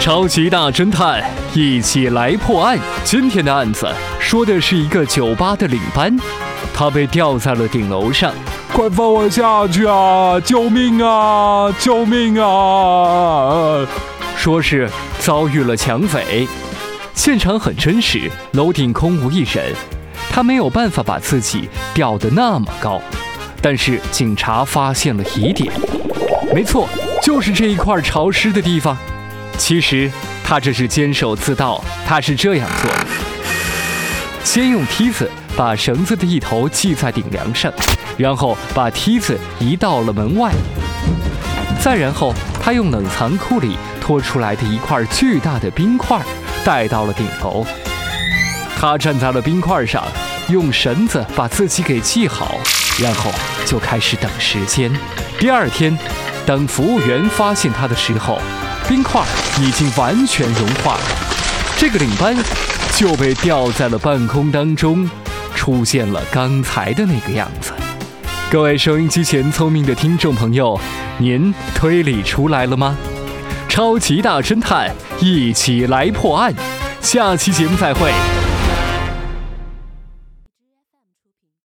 [0.00, 2.78] 超级大侦探，一起来破案。
[3.04, 3.86] 今天的案子
[4.18, 6.18] 说的是一个酒吧的领班，
[6.72, 8.32] 他被吊在了顶楼上。
[8.72, 10.40] 快放我下去啊！
[10.40, 11.70] 救命啊！
[11.78, 13.86] 救命啊！
[14.38, 16.48] 说是遭遇了抢匪，
[17.12, 19.74] 现场很真实，楼顶空无一人，
[20.30, 23.02] 他没有办法把自己吊得那么高。
[23.60, 25.70] 但是警察发现了疑点，
[26.54, 26.88] 没错，
[27.22, 28.96] 就是这一块潮湿的地方。
[29.60, 30.10] 其实
[30.42, 32.90] 他这是监守自盗，他是这样做：
[34.42, 37.70] 先用梯子把绳子的一头系在顶梁上，
[38.16, 40.50] 然后把梯子移到了门外，
[41.78, 46.18] 再然后他用冷藏库里拖出来的一块巨大的冰块
[46.64, 47.64] 带到了顶楼。
[48.76, 50.02] 他站在了冰块上，
[50.48, 52.58] 用绳子把自己给系好，
[52.98, 53.30] 然后
[53.66, 54.90] 就开始等时间。
[55.38, 55.96] 第二天，
[56.46, 58.40] 等服务员发现他的时候。
[58.90, 59.24] 冰块
[59.60, 61.00] 已经完全融化了，
[61.76, 62.36] 这个领班
[62.96, 65.08] 就被吊在了半空当中，
[65.54, 67.70] 出现了刚才的那个样子。
[68.50, 70.76] 各位收音机前聪明的听众朋友，
[71.18, 72.96] 您推理出来了吗？
[73.68, 76.52] 超级大侦探，一起来破案。
[77.00, 78.10] 下期节目再会。